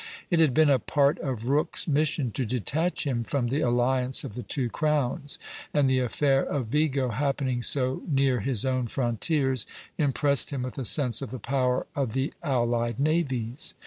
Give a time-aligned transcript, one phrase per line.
[0.31, 4.33] It had been a part of Rooke's mission to detach him from the alliance of
[4.33, 5.37] the two crowns;
[5.75, 9.67] and the affair of Vigo, happening so near his own frontiers,
[9.99, 13.75] impressed him with a sense of the power of the allied navies.